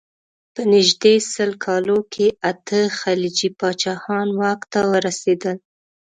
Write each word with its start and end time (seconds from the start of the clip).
په 0.53 0.61
نژدې 0.73 1.15
سل 1.33 1.51
کالو 1.65 1.97
کې 2.13 2.27
اته 2.51 2.79
خلجي 2.99 3.49
پاچاهان 3.59 4.27
واک 4.39 4.61
ته 4.71 4.79
ورسېدل. 4.91 5.57